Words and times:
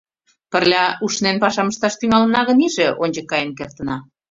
Пырля 0.51 0.85
ушнен 1.05 1.37
пашам 1.43 1.67
ышташ 1.71 1.93
тӱҥалына 1.99 2.41
гын 2.49 2.57
иже, 2.67 2.87
ончык 3.03 3.25
каен 3.31 3.51
кертына. 3.57 3.97